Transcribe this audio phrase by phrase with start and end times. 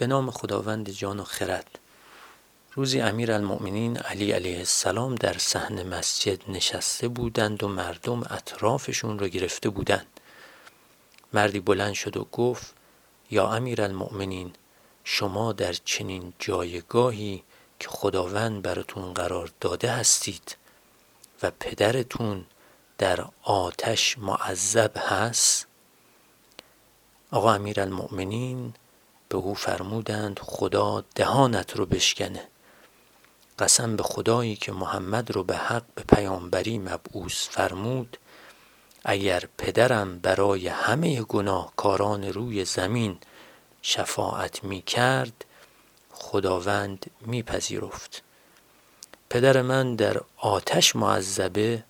[0.00, 1.78] به نام خداوند جان و خرد.
[2.74, 9.28] روزی امیر المؤمنین علی علیه السلام در صحن مسجد نشسته بودند و مردم اطرافشون رو
[9.28, 10.06] گرفته بودند.
[11.32, 12.74] مردی بلند شد و گفت
[13.30, 14.52] یا امیر المؤمنین
[15.04, 17.42] شما در چنین جایگاهی
[17.80, 20.56] که خداوند براتون قرار داده هستید
[21.42, 22.46] و پدرتون
[22.98, 25.66] در آتش معذب هست؟
[27.30, 28.74] آقا امیر المؤمنین
[29.30, 32.48] به او فرمودند خدا دهانت رو بشکنه.
[33.58, 38.16] قسم به خدایی که محمد رو به حق به پیامبری مبعوث فرمود
[39.04, 43.18] اگر پدرم برای همه گناهکاران روی زمین
[43.82, 45.44] شفاعت می کرد
[46.12, 48.22] خداوند میپذیرفت.
[49.30, 51.84] پدر من در آتش معذبه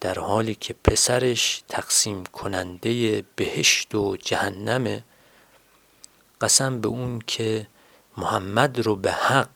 [0.00, 5.04] در حالی که پسرش تقسیم کننده بهشت و جهنمه
[6.40, 7.66] قسم به اون که
[8.16, 9.50] محمد رو به حق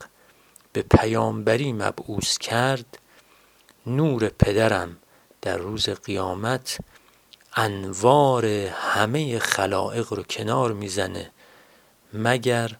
[0.72, 2.98] به پیامبری مبعوث کرد
[3.86, 4.96] نور پدرم
[5.42, 6.78] در روز قیامت
[7.56, 11.30] انوار همه خلائق رو کنار می‌زنه
[12.12, 12.76] مگر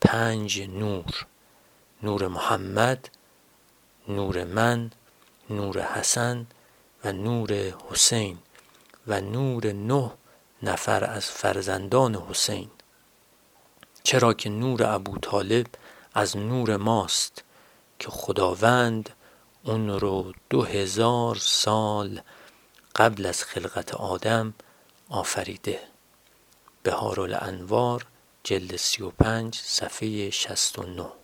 [0.00, 1.26] پنج نور.
[2.02, 3.08] نور محمد
[4.08, 4.90] نور من
[5.50, 6.46] نور حسن
[7.04, 7.52] و نور
[7.90, 8.38] حسین
[9.06, 10.10] و نور نه
[10.62, 12.70] نفر از فرزندان حسین.
[14.02, 15.66] چرا که نور ابو طالب
[16.14, 17.44] از نور ماست
[17.98, 19.10] که خداوند
[19.64, 22.20] اون رو دو هزار سال
[22.96, 24.54] قبل از خلقت آدم
[25.08, 25.80] آفریده.
[26.82, 28.06] بهار الانوار
[28.44, 31.19] جلد سی و پنج صفحه شست و نه.